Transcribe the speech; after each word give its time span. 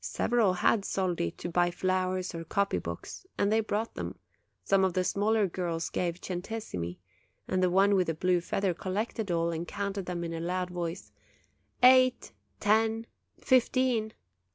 Several 0.00 0.54
had 0.54 0.86
soldi 0.86 1.30
to 1.36 1.50
buy 1.50 1.70
flowers 1.70 2.34
or 2.34 2.42
copy 2.42 2.78
books, 2.78 3.26
and 3.36 3.52
they 3.52 3.60
brought 3.60 3.96
them; 3.96 4.18
some 4.64 4.82
of 4.82 4.94
the 4.94 5.04
smaller 5.04 5.46
girls 5.46 5.90
gave 5.90 6.22
centesimi; 6.22 6.96
the 7.46 7.68
one 7.68 7.94
with 7.94 8.06
the 8.06 8.14
blue 8.14 8.40
feather 8.40 8.72
collected 8.72 9.30
all, 9.30 9.50
and 9.50 9.68
counted 9.68 10.06
them 10.06 10.24
in 10.24 10.32
a 10.32 10.40
loud 10.40 10.70
voice: 10.70 11.12
"Eight, 11.82 12.32
ten, 12.60 13.06
fifteen!" 13.38 14.14